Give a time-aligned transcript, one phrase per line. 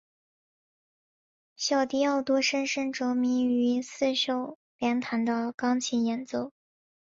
[1.55, 6.51] 小狄奥多深深着迷于四手联弹的钢琴演奏。